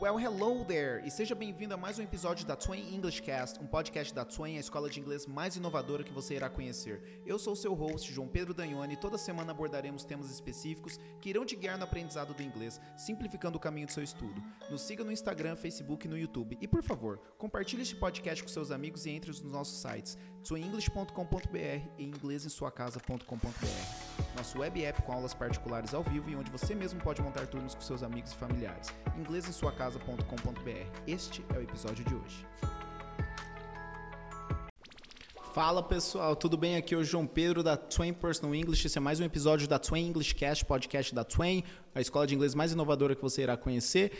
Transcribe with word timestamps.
Well, 0.00 0.18
hello 0.18 0.64
there! 0.64 1.06
E 1.06 1.10
seja 1.10 1.34
bem-vindo 1.34 1.74
a 1.74 1.76
mais 1.76 1.98
um 1.98 2.02
episódio 2.02 2.46
da 2.46 2.56
Twain 2.56 2.94
English 2.94 3.20
Cast, 3.20 3.60
um 3.60 3.66
podcast 3.66 4.14
da 4.14 4.24
Twain, 4.24 4.56
a 4.56 4.60
escola 4.60 4.88
de 4.88 4.98
inglês 4.98 5.26
mais 5.26 5.56
inovadora 5.56 6.02
que 6.02 6.10
você 6.10 6.36
irá 6.36 6.48
conhecer. 6.48 7.20
Eu 7.26 7.38
sou 7.38 7.54
seu 7.54 7.74
host, 7.74 8.10
João 8.10 8.26
Pedro 8.26 8.54
Danhone, 8.54 8.94
e 8.94 8.96
toda 8.96 9.18
semana 9.18 9.50
abordaremos 9.50 10.02
temas 10.02 10.30
específicos 10.30 10.98
que 11.20 11.28
irão 11.28 11.44
te 11.44 11.54
guiar 11.54 11.76
no 11.76 11.84
aprendizado 11.84 12.32
do 12.32 12.42
inglês, 12.42 12.80
simplificando 12.96 13.58
o 13.58 13.60
caminho 13.60 13.88
do 13.88 13.92
seu 13.92 14.02
estudo. 14.02 14.42
Nos 14.70 14.80
siga 14.80 15.04
no 15.04 15.12
Instagram, 15.12 15.54
Facebook 15.54 16.06
e 16.06 16.08
no 16.08 16.16
YouTube. 16.16 16.56
E, 16.62 16.66
por 16.66 16.82
favor, 16.82 17.18
compartilhe 17.36 17.82
este 17.82 17.94
podcast 17.94 18.42
com 18.42 18.48
seus 18.48 18.70
amigos 18.70 19.04
e 19.04 19.10
entre 19.10 19.28
nos 19.28 19.42
nossos 19.42 19.82
sites 19.82 20.16
twainenglish.com.br 20.42 21.88
e 21.98 22.04
inglesemsuacasa.com.br. 22.06 23.99
Nosso 24.36 24.58
web 24.58 24.84
app 24.84 25.02
com 25.02 25.12
aulas 25.12 25.34
particulares 25.34 25.94
ao 25.94 26.02
vivo 26.02 26.30
e 26.30 26.36
onde 26.36 26.50
você 26.50 26.74
mesmo 26.74 27.00
pode 27.00 27.20
montar 27.22 27.46
turnos 27.46 27.74
com 27.74 27.80
seus 27.80 28.02
amigos 28.02 28.32
e 28.32 28.36
familiares. 28.36 28.88
inglesemsuacasa.com.br 29.18 30.90
este 31.06 31.44
é 31.54 31.58
o 31.58 31.62
episódio 31.62 32.04
de 32.04 32.14
hoje. 32.14 32.46
Fala 35.52 35.82
pessoal, 35.82 36.36
tudo 36.36 36.56
bem? 36.56 36.76
Aqui 36.76 36.94
é 36.94 36.96
o 36.96 37.02
João 37.02 37.26
Pedro 37.26 37.62
da 37.62 37.76
Twain 37.76 38.12
Personal 38.12 38.54
English. 38.54 38.86
Esse 38.86 38.98
é 38.98 39.00
mais 39.00 39.18
um 39.18 39.24
episódio 39.24 39.66
da 39.66 39.78
Twain 39.78 40.06
English 40.06 40.34
Cast, 40.34 40.64
podcast 40.64 41.12
da 41.12 41.24
Twain, 41.24 41.64
a 41.92 42.00
escola 42.00 42.26
de 42.26 42.34
inglês 42.36 42.54
mais 42.54 42.70
inovadora 42.70 43.16
que 43.16 43.22
você 43.22 43.42
irá 43.42 43.56
conhecer. 43.56 44.12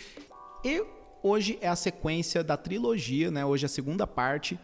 E 0.64 0.84
hoje 1.22 1.56
é 1.60 1.68
a 1.68 1.76
sequência 1.76 2.42
da 2.42 2.56
trilogia, 2.56 3.30
né? 3.30 3.44
Hoje 3.44 3.64
é 3.64 3.66
a 3.66 3.68
segunda 3.68 4.06
parte 4.06 4.58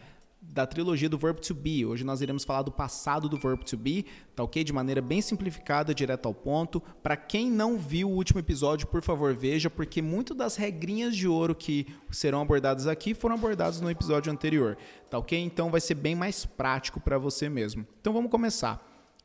da 0.53 0.65
trilogia 0.65 1.09
do 1.09 1.17
verbo 1.17 1.39
to 1.39 1.53
be. 1.53 1.85
Hoje 1.85 2.03
nós 2.03 2.21
iremos 2.21 2.43
falar 2.43 2.61
do 2.61 2.71
passado 2.71 3.27
do 3.27 3.37
verbo 3.37 3.63
to 3.63 3.77
be, 3.77 4.05
tá 4.35 4.43
ok? 4.43 4.63
De 4.63 4.73
maneira 4.73 5.01
bem 5.01 5.21
simplificada, 5.21 5.93
direto 5.93 6.27
ao 6.27 6.33
ponto. 6.33 6.81
Para 7.03 7.17
quem 7.17 7.51
não 7.51 7.77
viu 7.77 8.09
o 8.09 8.13
último 8.13 8.39
episódio, 8.39 8.87
por 8.87 9.01
favor, 9.01 9.33
veja, 9.33 9.69
porque 9.69 10.01
muito 10.01 10.33
das 10.33 10.55
regrinhas 10.55 11.15
de 11.15 11.27
ouro 11.27 11.53
que 11.53 11.85
serão 12.09 12.41
abordadas 12.41 12.87
aqui 12.87 13.13
foram 13.13 13.35
abordadas 13.35 13.81
no 13.81 13.91
episódio 13.91 14.31
anterior, 14.31 14.77
tá 15.09 15.17
ok? 15.17 15.37
Então 15.39 15.69
vai 15.69 15.81
ser 15.81 15.95
bem 15.95 16.15
mais 16.15 16.45
prático 16.45 16.99
para 16.99 17.17
você 17.17 17.49
mesmo. 17.49 17.85
Então 17.99 18.13
vamos 18.13 18.31
começar. 18.31 18.83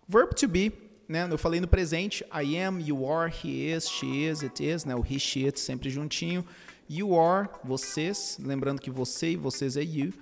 Verbo 0.09 0.35
to 0.35 0.49
be, 0.49 0.73
né? 1.09 1.27
Eu 1.31 1.39
falei 1.39 1.61
no 1.61 1.69
presente, 1.69 2.25
I 2.25 2.59
am, 2.59 2.81
you 2.81 3.09
are, 3.11 3.33
he 3.33 3.73
is, 3.73 3.89
she 3.89 4.27
is, 4.27 4.43
it 4.43 4.63
is, 4.63 4.85
né? 4.85 4.95
O 4.95 5.01
he, 5.01 5.19
she, 5.19 5.47
it 5.47 5.59
sempre 5.59 5.89
juntinho. 5.89 6.45
You 6.91 7.19
are, 7.19 7.49
vocês, 7.65 8.39
lembrando 8.43 8.81
que 8.81 8.91
você 8.91 9.31
e 9.31 9.37
vocês 9.37 9.77
é 9.77 9.83
you 9.83 10.13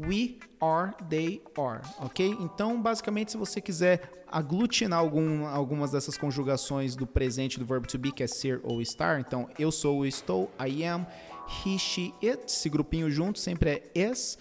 we 0.00 0.38
are, 0.60 0.92
they 1.08 1.42
are, 1.56 1.80
ok? 1.98 2.36
Então, 2.40 2.80
basicamente, 2.80 3.32
se 3.32 3.36
você 3.36 3.60
quiser 3.60 4.24
aglutinar 4.30 4.98
algum, 4.98 5.46
algumas 5.46 5.90
dessas 5.90 6.16
conjugações 6.16 6.94
do 6.94 7.06
presente 7.06 7.58
do 7.58 7.64
verbo 7.64 7.86
to 7.86 7.98
be, 7.98 8.12
que 8.12 8.22
é 8.22 8.26
ser 8.26 8.60
ou 8.62 8.80
estar, 8.80 9.20
então 9.20 9.48
eu 9.58 9.72
sou, 9.72 10.04
eu 10.04 10.08
estou, 10.08 10.50
I 10.60 10.84
am, 10.84 11.06
he, 11.64 11.78
she, 11.78 12.14
it, 12.22 12.44
esse 12.46 12.68
grupinho 12.68 13.10
junto 13.10 13.38
sempre 13.38 13.70
é 13.94 14.10
is, 14.10 14.38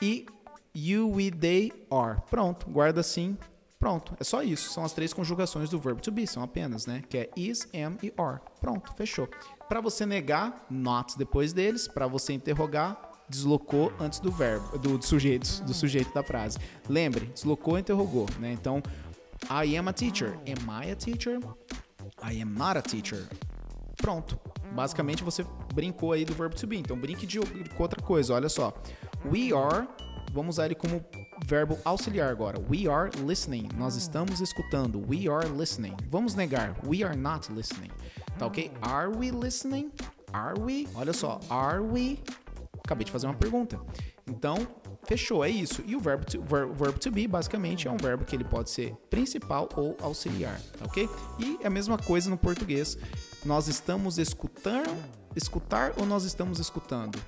e 0.00 0.26
you, 0.74 1.10
we, 1.10 1.30
they, 1.30 1.72
are. 1.90 2.20
Pronto, 2.30 2.68
guarda 2.70 3.00
assim, 3.00 3.36
pronto, 3.78 4.14
é 4.20 4.24
só 4.24 4.42
isso. 4.42 4.70
São 4.70 4.84
as 4.84 4.92
três 4.92 5.12
conjugações 5.12 5.70
do 5.70 5.78
verbo 5.78 6.00
to 6.00 6.12
be, 6.12 6.26
são 6.26 6.42
apenas, 6.42 6.86
né? 6.86 7.02
Que 7.08 7.18
é 7.18 7.30
is, 7.36 7.68
am 7.74 7.96
e 8.02 8.12
are. 8.16 8.40
Pronto, 8.60 8.94
fechou. 8.94 9.28
Para 9.68 9.80
você 9.80 10.06
negar, 10.06 10.66
not 10.70 11.16
depois 11.18 11.52
deles, 11.52 11.88
para 11.88 12.06
você 12.06 12.32
interrogar, 12.32 13.09
deslocou 13.30 13.92
antes 14.00 14.18
do 14.18 14.30
verbo, 14.30 14.76
do, 14.76 14.98
do 14.98 15.04
sujeito, 15.04 15.62
do 15.62 15.72
sujeito 15.72 16.12
da 16.12 16.22
frase. 16.22 16.58
Lembre, 16.88 17.26
deslocou 17.26 17.78
interrogou, 17.78 18.26
né? 18.38 18.52
Então, 18.52 18.82
I 19.48 19.76
am 19.76 19.88
a 19.88 19.92
teacher. 19.92 20.36
Am 20.46 20.84
I 20.84 20.90
a 20.90 20.96
teacher? 20.96 21.38
I 22.22 22.42
am 22.42 22.52
not 22.52 22.76
a 22.76 22.82
teacher. 22.82 23.26
Pronto. 23.96 24.38
Basicamente 24.74 25.22
você 25.22 25.44
brincou 25.74 26.12
aí 26.12 26.24
do 26.24 26.34
verbo 26.34 26.54
to 26.54 26.66
be. 26.66 26.78
Então 26.78 26.96
brinque 26.96 27.26
de 27.26 27.38
outra 27.38 28.02
coisa. 28.02 28.34
Olha 28.34 28.48
só. 28.48 28.74
We 29.24 29.52
are, 29.52 29.86
vamos 30.32 30.56
usar 30.56 30.66
ele 30.66 30.74
como 30.74 31.04
verbo 31.46 31.78
auxiliar 31.84 32.30
agora. 32.30 32.58
We 32.70 32.88
are 32.88 33.10
listening. 33.24 33.68
Nós 33.76 33.96
estamos 33.96 34.40
escutando. 34.40 35.02
We 35.08 35.28
are 35.28 35.48
listening. 35.48 35.96
Vamos 36.10 36.34
negar. 36.34 36.76
We 36.86 37.02
are 37.02 37.16
not 37.16 37.52
listening. 37.52 37.90
Tá 38.38 38.46
ok? 38.46 38.70
Are 38.82 39.10
we 39.10 39.30
listening? 39.30 39.90
Are 40.32 40.58
we? 40.58 40.86
Olha 40.94 41.12
só. 41.12 41.40
Are 41.50 41.82
we 41.82 42.18
acabei 42.90 43.04
de 43.04 43.12
fazer 43.12 43.26
uma 43.26 43.34
pergunta. 43.34 43.80
Então, 44.26 44.66
fechou, 45.04 45.44
é 45.44 45.48
isso. 45.48 45.82
E 45.86 45.94
o 45.94 46.00
verbo 46.00 46.24
to, 46.24 46.42
ver, 46.42 46.92
to 46.98 47.10
be, 47.10 47.28
basicamente, 47.28 47.86
é 47.86 47.90
um 47.90 47.96
verbo 47.96 48.24
que 48.24 48.34
ele 48.34 48.44
pode 48.44 48.68
ser 48.70 48.92
principal 49.08 49.68
ou 49.76 49.96
auxiliar, 50.02 50.60
tá 50.76 50.84
ok? 50.84 51.08
E 51.38 51.58
é 51.62 51.68
a 51.68 51.70
mesma 51.70 51.96
coisa 51.96 52.28
no 52.28 52.36
português. 52.36 52.98
Nós 53.44 53.68
estamos 53.68 54.18
escutando, 54.18 54.96
escutar 55.36 55.92
ou 55.96 56.04
nós 56.04 56.24
estamos 56.24 56.58
escutando? 56.58 57.18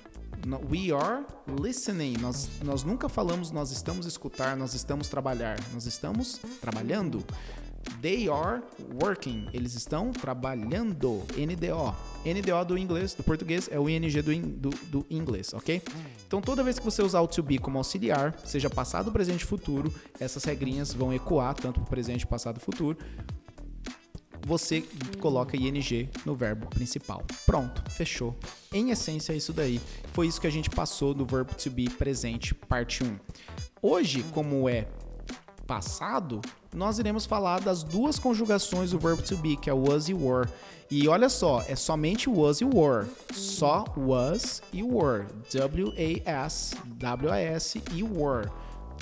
We 0.69 0.91
are 0.91 1.25
listening. 1.47 2.17
Nós, 2.19 2.49
nós 2.61 2.83
nunca 2.83 3.07
falamos 3.07 3.49
nós 3.49 3.71
estamos 3.71 4.05
escutar, 4.05 4.57
nós 4.57 4.73
estamos 4.73 5.07
trabalhar. 5.07 5.57
Nós 5.73 5.85
estamos 5.85 6.41
trabalhando. 6.59 7.23
They 8.01 8.29
are 8.29 8.61
working. 9.01 9.47
Eles 9.53 9.75
estão 9.75 10.11
trabalhando. 10.11 11.23
NDO. 11.37 11.95
NDO 12.25 12.65
do 12.65 12.77
inglês, 12.77 13.13
do 13.13 13.23
português, 13.23 13.69
é 13.71 13.79
o 13.79 13.89
ING 13.89 14.21
do, 14.21 14.35
do, 14.35 14.69
do, 14.87 15.05
inglês, 15.09 15.53
ok? 15.53 15.81
Então, 16.25 16.41
toda 16.41 16.63
vez 16.63 16.79
que 16.79 16.85
você 16.85 17.01
usar 17.01 17.21
o 17.21 17.27
to 17.27 17.43
be 17.43 17.57
como 17.57 17.77
auxiliar, 17.77 18.37
seja 18.45 18.69
passado, 18.69 19.11
presente 19.11 19.41
e 19.41 19.45
futuro, 19.45 19.93
essas 20.19 20.43
regrinhas 20.43 20.93
vão 20.93 21.13
ecoar 21.13 21.53
tanto 21.53 21.79
para 21.81 21.89
presente, 21.89 22.25
passado 22.25 22.57
e 22.57 22.59
futuro. 22.59 22.97
Você 24.45 24.83
coloca 25.19 25.55
ING 25.55 26.09
no 26.25 26.35
verbo 26.35 26.67
principal. 26.67 27.23
Pronto, 27.45 27.89
fechou. 27.89 28.37
Em 28.73 28.89
essência, 28.89 29.31
é 29.31 29.37
isso 29.37 29.53
daí. 29.53 29.79
Foi 30.11 30.27
isso 30.27 30.41
que 30.41 30.47
a 30.47 30.51
gente 30.51 30.69
passou 30.69 31.13
do 31.13 31.25
verbo 31.25 31.55
to 31.55 31.69
be 31.71 31.89
presente, 31.89 32.53
parte 32.53 33.03
1. 33.03 33.17
Hoje, 33.81 34.23
como 34.33 34.67
é 34.67 34.87
passado, 35.73 36.39
nós 36.71 36.99
iremos 36.99 37.25
falar 37.25 37.59
das 37.59 37.81
duas 37.81 38.19
conjugações 38.19 38.91
do 38.91 38.99
verbo 38.99 39.23
to 39.23 39.35
be, 39.37 39.57
que 39.57 39.71
é 39.71 39.73
was 39.73 40.07
e 40.07 40.13
were. 40.13 40.47
E 40.91 41.07
olha 41.07 41.29
só, 41.29 41.63
é 41.67 41.75
somente 41.75 42.29
was 42.29 42.61
e 42.61 42.65
were. 42.65 43.09
Só 43.33 43.83
was 43.97 44.61
e 44.71 44.83
were. 44.83 45.25
W-A-S, 45.51 46.75
W-A-S 46.85 47.81
e 47.91 48.03
were. 48.03 48.51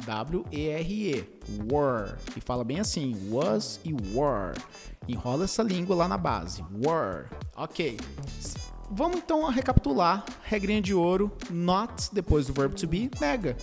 W-E-R-E. 0.05 1.25
Were. 1.69 2.15
E 2.37 2.39
fala 2.39 2.63
bem 2.63 2.79
assim, 2.79 3.29
was 3.29 3.81
e 3.83 3.91
were. 3.91 4.57
Enrola 5.09 5.43
essa 5.43 5.61
língua 5.61 5.93
lá 5.93 6.07
na 6.07 6.17
base. 6.17 6.63
Were. 6.73 7.25
Ok. 7.57 7.97
Vamos 8.89 9.17
então 9.17 9.45
recapitular. 9.49 10.23
Regrinha 10.43 10.81
de 10.81 10.93
ouro. 10.93 11.29
Not, 11.49 12.13
depois 12.13 12.47
do 12.47 12.53
verbo 12.53 12.75
to 12.75 12.87
be, 12.87 13.11
nega. 13.19 13.57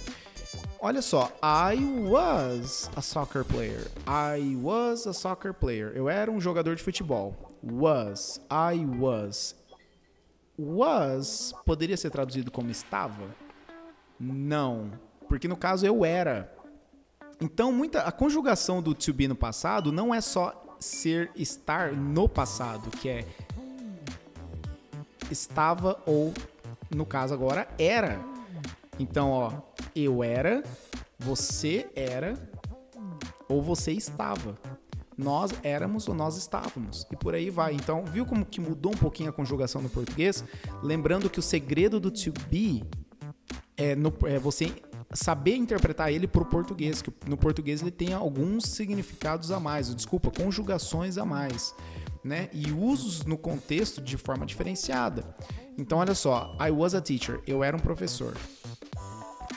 Olha 0.80 1.02
só, 1.02 1.32
I 1.42 1.76
was 2.08 2.88
a 2.94 3.02
soccer 3.02 3.44
player. 3.44 3.90
I 4.06 4.54
was 4.56 5.06
a 5.08 5.12
soccer 5.12 5.52
player. 5.52 5.92
Eu 5.94 6.08
era 6.08 6.30
um 6.30 6.40
jogador 6.40 6.76
de 6.76 6.82
futebol. 6.82 7.34
Was. 7.62 8.40
I 8.48 8.84
was. 8.84 9.56
Was 10.56 11.52
poderia 11.64 11.96
ser 11.96 12.10
traduzido 12.10 12.50
como 12.50 12.70
estava? 12.70 13.26
Não, 14.20 14.90
porque 15.28 15.48
no 15.48 15.56
caso 15.56 15.84
eu 15.84 16.04
era. 16.04 16.52
Então, 17.40 17.72
muita 17.72 18.02
a 18.02 18.12
conjugação 18.12 18.80
do 18.80 18.94
to 18.94 19.12
be 19.12 19.28
no 19.28 19.36
passado 19.36 19.90
não 19.92 20.14
é 20.14 20.20
só 20.20 20.76
ser 20.78 21.30
estar 21.36 21.92
no 21.92 22.28
passado, 22.28 22.90
que 22.90 23.08
é 23.08 23.24
estava 25.30 26.00
ou 26.06 26.32
no 26.90 27.04
caso 27.04 27.34
agora 27.34 27.68
era. 27.78 28.20
Então, 28.98 29.30
ó, 29.30 29.52
eu 29.94 30.22
era, 30.22 30.62
você 31.18 31.88
era 31.94 32.34
ou 33.48 33.62
você 33.62 33.92
estava. 33.92 34.58
Nós 35.16 35.52
éramos 35.64 36.06
ou 36.06 36.14
nós 36.14 36.36
estávamos. 36.36 37.06
E 37.10 37.16
por 37.16 37.34
aí 37.34 37.50
vai. 37.50 37.74
Então, 37.74 38.04
viu 38.04 38.24
como 38.24 38.46
que 38.46 38.60
mudou 38.60 38.92
um 38.92 38.96
pouquinho 38.96 39.30
a 39.30 39.32
conjugação 39.32 39.82
no 39.82 39.88
português? 39.88 40.44
Lembrando 40.82 41.28
que 41.28 41.40
o 41.40 41.42
segredo 41.42 41.98
do 41.98 42.10
to 42.10 42.32
be 42.48 42.84
é, 43.76 43.96
no, 43.96 44.12
é 44.26 44.38
você 44.38 44.72
saber 45.12 45.56
interpretar 45.56 46.12
ele 46.12 46.26
para 46.26 46.42
o 46.42 46.44
português, 46.44 47.00
que 47.00 47.12
no 47.26 47.36
português 47.36 47.80
ele 47.80 47.90
tem 47.90 48.12
alguns 48.12 48.64
significados 48.64 49.50
a 49.50 49.58
mais, 49.58 49.92
desculpa, 49.94 50.30
conjugações 50.30 51.16
a 51.16 51.24
mais, 51.24 51.74
né? 52.22 52.48
E 52.52 52.70
usos 52.70 53.24
no 53.24 53.38
contexto 53.38 54.00
de 54.00 54.16
forma 54.16 54.44
diferenciada. 54.44 55.34
Então, 55.76 55.98
olha 55.98 56.14
só, 56.14 56.56
I 56.60 56.70
was 56.70 56.94
a 56.94 57.00
teacher, 57.00 57.40
eu 57.46 57.64
era 57.64 57.76
um 57.76 57.80
professor. 57.80 58.36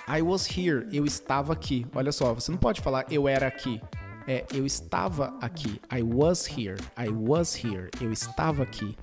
I 0.07 0.21
was 0.21 0.48
here, 0.48 0.88
eu 0.92 1.06
estava 1.06 1.53
aqui. 1.53 1.86
Olha 1.95 2.12
só, 2.12 2.33
você 2.33 2.51
não 2.51 2.57
pode 2.57 2.81
falar 2.81 3.06
eu 3.09 3.27
era 3.27 3.48
aqui. 3.48 3.81
É, 4.27 4.45
eu 4.53 4.65
estava 4.65 5.33
aqui. 5.42 5.81
I 5.92 6.01
was 6.03 6.48
here, 6.48 6.80
I 6.98 7.09
was 7.09 7.56
here, 7.56 7.89
eu 8.00 8.12
estava 8.12 8.63
aqui. 8.63 8.98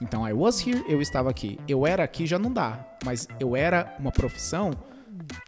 Então, 0.00 0.28
I 0.28 0.32
was 0.32 0.66
here, 0.66 0.84
eu 0.88 1.00
estava 1.00 1.30
aqui. 1.30 1.58
Eu 1.68 1.86
era 1.86 2.02
aqui 2.02 2.26
já 2.26 2.38
não 2.38 2.52
dá, 2.52 2.84
mas 3.04 3.28
eu 3.38 3.54
era 3.54 3.94
uma 3.98 4.10
profissão, 4.10 4.72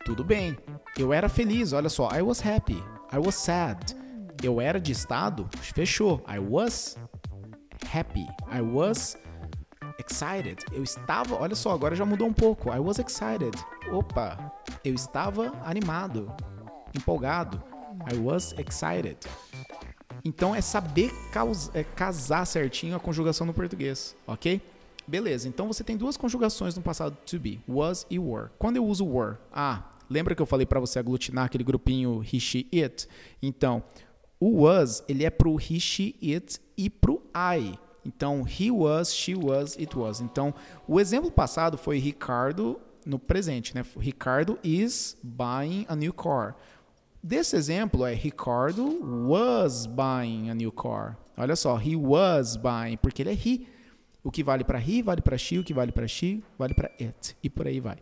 tudo 0.04 0.22
bem. 0.22 0.56
Eu 0.96 1.12
era 1.12 1.28
feliz, 1.28 1.72
olha 1.72 1.88
só. 1.88 2.08
I 2.14 2.22
was 2.22 2.44
happy, 2.44 2.82
I 3.12 3.18
was 3.18 3.34
sad. 3.34 3.96
Eu 4.42 4.60
era 4.60 4.78
de 4.80 4.92
estado, 4.92 5.48
fechou. 5.60 6.22
I 6.28 6.38
was 6.38 6.96
happy, 7.92 8.26
I 8.52 8.60
was 8.60 9.16
excited. 9.98 10.64
Eu 10.72 10.82
estava, 10.82 11.34
olha 11.34 11.54
só, 11.54 11.72
agora 11.72 11.94
já 11.94 12.04
mudou 12.04 12.28
um 12.28 12.32
pouco. 12.32 12.72
I 12.72 12.78
was 12.78 12.98
excited. 12.98 13.56
Opa, 13.90 14.52
eu 14.84 14.94
estava 14.94 15.52
animado, 15.64 16.30
empolgado. 16.94 17.62
I 18.12 18.16
was 18.18 18.54
excited. 18.58 19.16
Então 20.24 20.54
é 20.54 20.60
saber 20.60 21.10
caus, 21.32 21.70
é, 21.74 21.82
casar 21.82 22.46
certinho 22.46 22.94
a 22.94 23.00
conjugação 23.00 23.46
no 23.46 23.54
português, 23.54 24.14
ok? 24.26 24.60
Beleza, 25.06 25.48
então 25.48 25.66
você 25.66 25.84
tem 25.84 25.96
duas 25.96 26.16
conjugações 26.16 26.76
no 26.76 26.82
passado 26.82 27.16
to 27.26 27.38
be, 27.38 27.60
was 27.68 28.06
e 28.10 28.18
were. 28.18 28.48
Quando 28.58 28.76
eu 28.76 28.86
uso 28.86 29.06
were, 29.06 29.36
ah, 29.52 29.82
lembra 30.08 30.34
que 30.34 30.42
eu 30.42 30.46
falei 30.46 30.66
para 30.66 30.80
você 30.80 30.98
aglutinar 30.98 31.46
aquele 31.46 31.64
grupinho 31.64 32.22
he, 32.22 32.40
she, 32.40 32.66
it? 32.72 33.06
Então, 33.42 33.82
o 34.40 34.62
was, 34.62 35.04
ele 35.08 35.24
é 35.24 35.30
pro 35.30 35.56
he, 35.56 35.78
she, 35.78 36.14
it 36.22 36.58
e 36.76 36.88
pro 36.88 37.22
I. 37.34 37.78
Então, 38.04 38.44
he 38.46 38.70
was, 38.70 39.14
she 39.14 39.34
was, 39.34 39.76
it 39.76 39.96
was. 39.96 40.20
Então, 40.20 40.54
o 40.86 41.00
exemplo 41.00 41.30
passado 41.30 41.78
foi 41.78 41.98
Ricardo 41.98 42.78
no 43.04 43.18
presente, 43.18 43.74
né? 43.74 43.84
Ricardo 43.98 44.58
is 44.62 45.16
buying 45.22 45.86
a 45.88 45.96
new 45.96 46.12
car. 46.12 46.56
Desse 47.22 47.56
exemplo 47.56 48.04
é 48.04 48.12
Ricardo 48.12 48.84
was 49.28 49.86
buying 49.86 50.50
a 50.50 50.54
new 50.54 50.70
car. 50.70 51.16
Olha 51.36 51.56
só, 51.56 51.78
he 51.78 51.96
was 51.96 52.56
buying, 52.56 52.96
porque 52.98 53.22
ele 53.22 53.30
é 53.30 53.34
he. 53.34 53.66
O 54.22 54.30
que 54.30 54.42
vale 54.42 54.64
para 54.64 54.78
he, 54.78 55.02
vale 55.02 55.20
para 55.20 55.36
she, 55.36 55.58
o 55.58 55.64
que 55.64 55.74
vale 55.74 55.92
para 55.92 56.06
she, 56.06 56.42
vale 56.58 56.74
para 56.74 56.90
it. 57.00 57.36
E 57.42 57.50
por 57.50 57.66
aí 57.66 57.80
vai. 57.80 57.98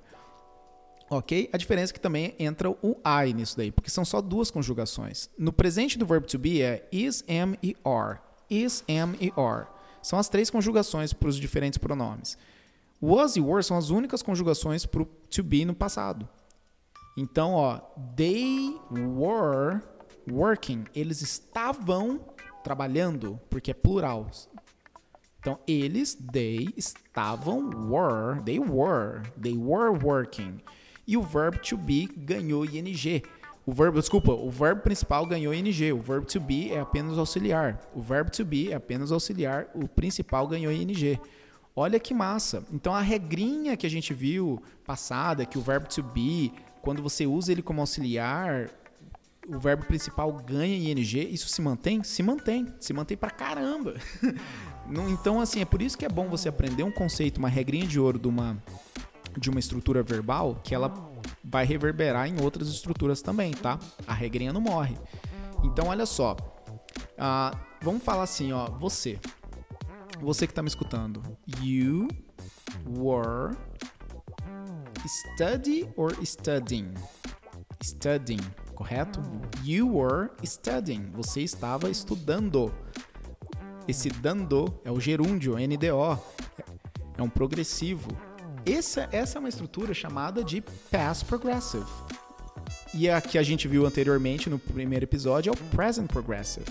Ok? 1.10 1.50
A 1.52 1.56
diferença 1.56 1.92
é 1.92 1.94
que 1.94 2.00
também 2.00 2.34
entra 2.38 2.70
o 2.70 2.96
I 3.04 3.32
nisso 3.32 3.56
daí, 3.56 3.70
porque 3.70 3.90
são 3.90 4.04
só 4.04 4.20
duas 4.20 4.50
conjugações. 4.50 5.28
No 5.38 5.52
presente 5.52 5.98
do 5.98 6.06
verbo 6.06 6.26
to 6.26 6.38
be 6.38 6.62
é 6.62 6.88
is, 6.90 7.22
am 7.28 7.56
e 7.62 7.76
are. 7.84 8.18
Is, 8.48 8.82
am 8.88 9.14
e 9.20 9.32
are. 9.36 9.66
São 10.02 10.18
as 10.18 10.28
três 10.28 10.48
conjugações 10.50 11.12
para 11.12 11.28
os 11.28 11.36
diferentes 11.36 11.78
pronomes. 11.78 12.36
Was 13.02 13.34
e 13.34 13.40
were 13.40 13.64
são 13.64 13.76
as 13.76 13.90
únicas 13.90 14.22
conjugações 14.22 14.86
para 14.86 15.02
o 15.02 15.04
to 15.04 15.42
be 15.42 15.64
no 15.64 15.74
passado. 15.74 16.28
Então, 17.18 17.52
ó, 17.52 17.80
they 18.16 18.78
were 18.90 19.80
working. 20.30 20.84
Eles 20.94 21.20
estavam 21.20 22.20
trabalhando, 22.62 23.40
porque 23.50 23.72
é 23.72 23.74
plural. 23.74 24.30
Então, 25.40 25.58
eles, 25.66 26.16
they, 26.32 26.68
estavam, 26.76 27.70
were, 27.90 28.40
they 28.44 28.60
were, 28.60 29.22
they 29.40 29.56
were 29.56 29.90
working. 29.90 30.58
E 31.04 31.16
o 31.16 31.22
verbo 31.22 31.58
to 31.58 31.76
be 31.76 32.06
ganhou 32.16 32.64
ing. 32.64 33.22
O 33.66 33.72
verbo, 33.72 33.98
desculpa, 33.98 34.32
o 34.32 34.48
verbo 34.48 34.82
principal 34.82 35.26
ganhou 35.26 35.52
ing. 35.52 35.92
O 35.92 35.98
verbo 35.98 36.26
to 36.26 36.40
be 36.40 36.72
é 36.72 36.78
apenas 36.78 37.18
auxiliar. 37.18 37.80
O 37.92 38.00
verbo 38.00 38.30
to 38.30 38.44
be 38.44 38.70
é 38.70 38.76
apenas 38.76 39.10
auxiliar. 39.10 39.68
O 39.74 39.88
principal 39.88 40.46
ganhou 40.46 40.72
ing. 40.72 41.18
Olha 41.74 41.98
que 41.98 42.12
massa. 42.12 42.64
Então 42.72 42.94
a 42.94 43.00
regrinha 43.00 43.76
que 43.76 43.86
a 43.86 43.90
gente 43.90 44.12
viu 44.12 44.62
passada, 44.84 45.46
que 45.46 45.58
o 45.58 45.62
verbo 45.62 45.88
to 45.88 46.02
be, 46.02 46.52
quando 46.82 47.02
você 47.02 47.26
usa 47.26 47.52
ele 47.52 47.62
como 47.62 47.80
auxiliar, 47.80 48.68
o 49.48 49.58
verbo 49.58 49.86
principal 49.86 50.32
ganha 50.32 50.74
ing, 50.74 51.00
isso 51.32 51.48
se 51.48 51.60
mantém? 51.62 52.02
Se 52.02 52.22
mantém. 52.22 52.66
Se 52.78 52.92
mantém 52.92 53.16
pra 53.16 53.30
caramba. 53.30 53.94
Então, 55.08 55.40
assim, 55.40 55.60
é 55.60 55.64
por 55.64 55.80
isso 55.80 55.96
que 55.96 56.04
é 56.04 56.08
bom 56.08 56.28
você 56.28 56.48
aprender 56.48 56.82
um 56.82 56.90
conceito, 56.90 57.38
uma 57.38 57.48
regrinha 57.48 57.86
de 57.86 58.00
ouro 58.00 58.18
de 58.18 58.26
uma, 58.26 58.60
de 59.38 59.48
uma 59.48 59.60
estrutura 59.60 60.02
verbal, 60.02 60.60
que 60.64 60.74
ela 60.74 60.92
vai 61.44 61.64
reverberar 61.64 62.28
em 62.28 62.40
outras 62.42 62.68
estruturas 62.68 63.22
também, 63.22 63.52
tá? 63.52 63.78
A 64.08 64.12
regrinha 64.12 64.52
não 64.52 64.60
morre. 64.60 64.96
Então, 65.62 65.86
olha 65.86 66.04
só. 66.04 66.36
Uh, 67.12 67.56
vamos 67.80 68.02
falar 68.02 68.24
assim, 68.24 68.52
ó. 68.52 68.66
Você. 68.70 69.20
Você 70.22 70.46
que 70.46 70.54
tá 70.54 70.62
me 70.62 70.68
escutando. 70.68 71.20
You 71.60 72.06
were 72.86 73.56
study 75.04 75.88
or 75.96 76.14
studying? 76.24 76.94
Studying, 77.82 78.40
correto? 78.76 79.20
You 79.64 79.96
were 79.96 80.30
studying. 80.44 81.10
Você 81.14 81.40
estava 81.42 81.90
estudando. 81.90 82.72
Esse 83.88 84.10
dando 84.10 84.72
é 84.84 84.92
o 84.92 85.00
gerúndio, 85.00 85.56
NDO, 85.56 86.22
é 87.18 87.22
um 87.22 87.28
progressivo. 87.28 88.08
Essa, 88.64 89.08
essa 89.10 89.38
é 89.38 89.40
uma 89.40 89.48
estrutura 89.48 89.92
chamada 89.92 90.44
de 90.44 90.62
past 90.88 91.24
progressive. 91.24 91.84
E 92.94 93.10
a 93.10 93.20
que 93.20 93.38
a 93.38 93.42
gente 93.42 93.66
viu 93.66 93.84
anteriormente 93.84 94.48
no 94.48 94.56
primeiro 94.56 95.04
episódio 95.04 95.50
é 95.50 95.52
o 95.52 95.70
present 95.70 96.06
progressive. 96.06 96.66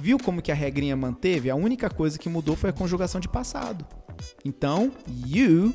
Viu 0.00 0.18
como 0.18 0.40
que 0.40 0.50
a 0.50 0.54
regrinha 0.54 0.96
manteve? 0.96 1.50
A 1.50 1.54
única 1.54 1.90
coisa 1.90 2.18
que 2.18 2.28
mudou 2.28 2.56
foi 2.56 2.70
a 2.70 2.72
conjugação 2.72 3.20
de 3.20 3.28
passado. 3.28 3.86
Então, 4.44 4.90
you 5.26 5.74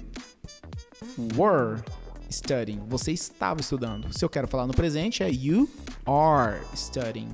were 1.37 1.81
studying. 2.29 2.81
Você 2.87 3.11
estava 3.11 3.61
estudando. 3.61 4.11
Se 4.11 4.25
eu 4.25 4.29
quero 4.29 4.47
falar 4.47 4.65
no 4.65 4.73
presente, 4.73 5.21
é 5.21 5.29
you 5.29 5.69
are 6.05 6.59
studying. 6.75 7.29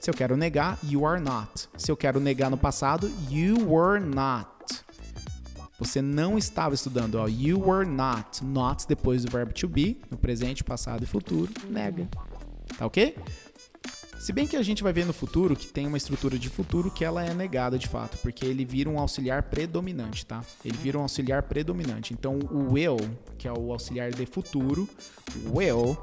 Se 0.00 0.10
eu 0.10 0.14
quero 0.14 0.36
negar, 0.36 0.78
you 0.84 1.04
are 1.06 1.20
not. 1.20 1.68
Se 1.76 1.90
eu 1.90 1.96
quero 1.96 2.20
negar 2.20 2.50
no 2.50 2.56
passado, 2.56 3.10
you 3.28 3.68
were 3.68 4.00
not. 4.00 4.48
Você 5.78 6.00
não 6.00 6.38
estava 6.38 6.76
estudando, 6.76 7.16
ó. 7.16 7.26
You 7.26 7.60
were 7.60 7.84
not. 7.84 8.44
Not 8.44 8.86
depois 8.86 9.24
do 9.24 9.32
verbo 9.32 9.52
to 9.52 9.68
be, 9.68 10.00
no 10.08 10.16
presente, 10.16 10.62
passado 10.62 11.02
e 11.02 11.06
futuro, 11.06 11.52
nega. 11.68 12.08
Tá 12.78 12.86
ok? 12.86 13.16
Se 14.22 14.32
bem 14.32 14.46
que 14.46 14.54
a 14.54 14.62
gente 14.62 14.84
vai 14.84 14.92
ver 14.92 15.04
no 15.04 15.12
futuro 15.12 15.56
que 15.56 15.66
tem 15.66 15.84
uma 15.84 15.96
estrutura 15.96 16.38
de 16.38 16.48
futuro 16.48 16.92
que 16.92 17.04
ela 17.04 17.24
é 17.24 17.34
negada 17.34 17.76
de 17.76 17.88
fato, 17.88 18.16
porque 18.18 18.46
ele 18.46 18.64
vira 18.64 18.88
um 18.88 19.00
auxiliar 19.00 19.42
predominante, 19.42 20.24
tá? 20.24 20.44
Ele 20.64 20.76
vira 20.76 20.96
um 20.96 21.02
auxiliar 21.02 21.42
predominante. 21.42 22.14
Então 22.14 22.38
o 22.52 22.72
will, 22.72 22.98
que 23.36 23.48
é 23.48 23.52
o 23.52 23.72
auxiliar 23.72 24.12
de 24.12 24.24
futuro, 24.24 24.88
will 25.52 25.98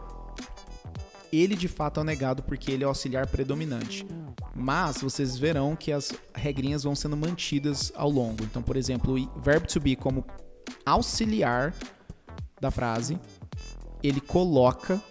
ele 1.32 1.56
de 1.56 1.70
fato 1.70 2.02
é 2.02 2.04
negado 2.04 2.44
porque 2.44 2.70
ele 2.70 2.84
é 2.84 2.88
auxiliar 2.88 3.26
predominante. 3.26 4.06
Mas 4.54 5.02
vocês 5.02 5.38
verão 5.38 5.74
que 5.74 5.90
as 5.90 6.12
regrinhas 6.36 6.84
vão 6.84 6.96
sendo 6.96 7.16
mantidas 7.16 7.90
ao 7.96 8.10
longo. 8.10 8.44
Então, 8.44 8.62
por 8.62 8.76
exemplo, 8.76 9.18
o 9.18 9.40
verbo 9.40 9.66
to 9.66 9.80
be 9.80 9.96
como 9.96 10.26
auxiliar 10.86 11.74
da 12.60 12.70
frase, 12.70 13.18
ele 14.04 14.20
coloca 14.20 15.02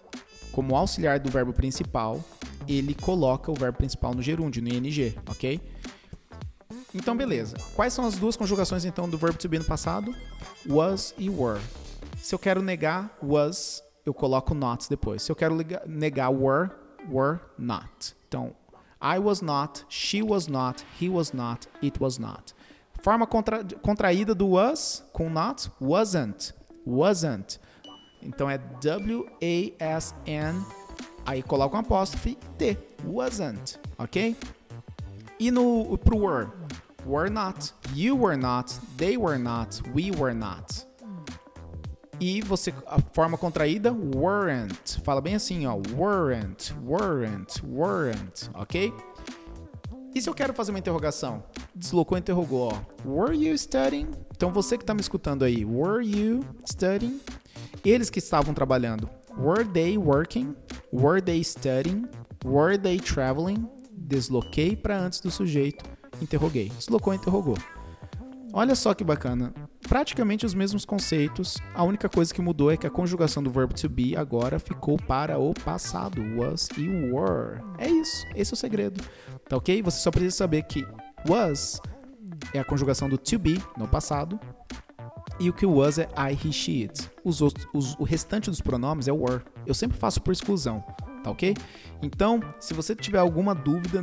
como 0.53 0.77
auxiliar 0.77 1.19
do 1.19 1.31
verbo 1.31 1.55
principal, 1.55 2.23
ele 2.69 2.95
coloca 2.95 3.51
o 3.51 3.55
verbo 3.55 3.79
principal 3.79 4.15
no 4.15 4.23
gerúndio, 4.23 4.63
no 4.63 4.69
ing, 4.69 5.15
ok? 5.29 5.61
Então, 6.95 7.17
beleza. 7.17 7.57
Quais 7.75 7.93
são 7.93 8.07
as 8.07 8.19
duas 8.19 8.37
conjugações 8.37 8.85
então 8.85 9.09
do 9.09 9.19
verbo 9.19 9.39
to 9.39 9.49
be 9.49 9.59
no 9.59 9.65
passado? 9.65 10.15
Was 10.67 11.15
e 11.19 11.29
were. 11.29 11.61
Se 12.17 12.35
eu 12.35 12.39
quero 12.39 12.63
negar 12.63 13.17
was, 13.23 13.83
eu 14.05 14.13
coloco 14.15 14.55
not 14.55 14.89
depois. 14.89 15.23
Se 15.23 15.33
eu 15.33 15.37
quero 15.37 15.57
negar 15.87 16.31
were, 16.31 16.71
were 17.11 17.41
not. 17.59 18.15
Então, 18.27 18.55
I 19.01 19.19
was 19.19 19.41
not, 19.41 19.85
she 19.89 20.23
was 20.23 20.49
not, 20.49 20.85
he 21.01 21.09
was 21.09 21.33
not, 21.33 21.69
it 21.83 22.01
was 22.01 22.19
not. 22.19 22.53
Forma 23.01 23.27
contra, 23.27 23.63
contraída 23.81 24.35
do 24.35 24.49
was 24.49 25.05
com 25.13 25.31
not, 25.31 25.71
wasn't, 25.81 26.53
wasn't. 26.85 27.61
Então 28.21 28.51
é 28.51 28.59
W-A-S-N, 28.81 30.65
aí 31.29 31.43
coloca 31.43 31.77
um 31.77 31.81
apóstrofe 31.81 32.39
T, 32.57 32.79
wasn't, 33.05 33.79
ok? 33.99 34.35
E 35.39 35.51
no 35.51 35.99
pro 35.99 36.19
were, 36.19 36.49
were 37.05 37.31
not, 37.31 37.75
you 37.95 38.17
were 38.17 38.37
not, 38.37 38.73
they 38.97 39.19
were 39.19 39.39
not, 39.39 39.83
we 39.95 40.11
were 40.11 40.35
not. 40.35 40.87
E 42.19 42.41
você, 42.41 42.73
a 42.87 42.99
forma 43.13 43.37
contraída, 43.37 43.93
weren't. 43.93 45.01
Fala 45.05 45.21
bem 45.21 45.37
assim, 45.37 45.67
ó. 45.67 45.77
Weren't, 45.95 46.75
weren't, 46.83 47.63
weren't, 47.65 48.51
ok? 48.55 48.93
E 50.13 50.21
se 50.21 50.29
eu 50.29 50.35
quero 50.35 50.53
fazer 50.53 50.73
uma 50.73 50.81
interrogação? 50.81 51.45
Deslocou, 51.77 52.19
interrogou, 52.19 52.73
ó. 52.73 53.09
Were 53.09 53.37
you 53.37 53.57
studying? 53.57 54.09
Então 54.35 54.51
você 54.51 54.77
que 54.77 54.83
está 54.83 54.95
me 54.95 55.01
escutando 55.01 55.45
aí, 55.45 55.65
were 55.65 56.05
you 56.05 56.41
studying? 56.69 57.21
Eles 57.85 58.11
que 58.11 58.19
estavam 58.19 58.53
trabalhando, 58.53 59.09
were 59.39 59.65
they 59.65 59.97
working? 59.97 60.57
Were 60.93 61.21
they 61.21 61.43
studying? 61.45 62.07
Were 62.45 62.79
they 62.79 62.99
traveling? 62.99 63.69
Desloquei 63.93 64.75
para 64.75 64.99
antes 64.99 65.21
do 65.21 65.31
sujeito, 65.31 65.85
interroguei. 66.23 66.71
Deslocou, 66.71 67.13
interrogou. 67.13 67.57
Olha 68.53 68.75
só 68.75 68.95
que 68.95 69.05
bacana. 69.05 69.53
Praticamente 69.87 70.47
os 70.47 70.55
mesmos 70.55 70.85
conceitos. 70.85 71.59
A 71.75 71.85
única 71.85 72.09
coisa 72.09 72.33
que 72.33 72.41
mudou 72.41 72.71
é 72.71 72.77
que 72.77 72.87
a 72.87 72.91
conjugação 72.91 73.43
do 73.43 73.51
verbo 73.51 73.75
to 73.75 73.89
be 73.89 74.17
agora 74.17 74.59
ficou 74.59 74.97
para 74.97 75.39
o 75.39 75.53
passado. 75.53 76.23
Was 76.37 76.69
e 76.79 76.89
were. 76.89 77.61
É 77.77 77.89
isso. 77.89 78.27
Esse 78.35 78.53
é 78.53 78.55
o 78.55 78.57
segredo. 78.57 79.05
Tá 79.49 79.57
ok? 79.57 79.83
Você 79.83 79.99
só 79.99 80.11
precisa 80.11 80.37
saber 80.37 80.63
que 80.63 80.87
was 81.29 81.81
é 82.55 82.59
a 82.59 82.65
conjugação 82.65 83.09
do 83.09 83.19
to 83.19 83.39
be 83.39 83.63
no 83.77 83.87
passado. 83.87 84.41
E 85.39 85.51
o 85.51 85.53
que 85.53 85.67
was 85.67 85.99
é 85.99 86.09
I, 86.17 86.33
he, 86.33 86.53
she, 86.53 86.83
it. 86.83 87.11
Os, 87.23 87.41
os, 87.41 87.95
o 87.99 88.03
restante 88.03 88.51
dos 88.51 88.61
pronomes 88.61 89.07
é 89.07 89.13
were. 89.13 89.43
Eu 89.69 89.75
sempre 89.75 89.97
faço 89.97 90.21
por 90.21 90.33
exclusão. 90.33 90.83
Tá 91.23 91.31
ok? 91.31 91.55
Então, 92.03 92.41
se 92.59 92.75
você 92.75 92.97
tiver 92.97 93.19
alguma 93.19 93.55
dúvida, 93.55 94.03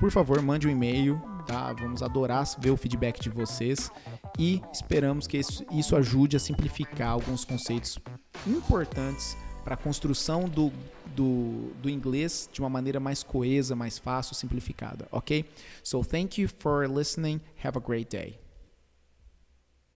por 0.00 0.10
favor, 0.10 0.40
mande 0.42 0.66
um 0.66 0.70
e-mail 0.70 1.20
tá? 1.44 1.72
Vamos 1.72 2.02
adorar 2.02 2.44
ver 2.58 2.70
o 2.70 2.76
feedback 2.76 3.20
de 3.20 3.30
vocês. 3.30 3.90
e 4.38 4.60
esperamos 4.72 5.26
que 5.26 5.38
isso, 5.38 5.64
isso 5.70 5.94
ajude 5.94 6.36
a 6.36 6.40
simplificar 6.40 7.10
alguns 7.10 7.44
conceitos 7.44 7.98
importantes 8.46 9.36
para 9.62 9.74
a 9.74 9.76
construção 9.76 10.48
do, 10.48 10.72
do, 11.14 11.70
do 11.80 11.88
inglês 11.88 12.48
de 12.52 12.60
uma 12.60 12.68
maneira 12.68 12.98
mais 12.98 13.22
coesa, 13.22 13.76
mais 13.76 13.96
fácil, 13.96 14.34
simplificada, 14.34 15.06
ok? 15.10 15.44
So 15.82 16.02
thank 16.04 16.40
you 16.40 16.48
for 16.58 16.86
listening. 16.88 17.40
Have 17.62 17.78
a 17.78 17.80
great 17.80 18.10
day. 18.10 18.43